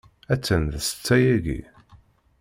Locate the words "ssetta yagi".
0.79-1.61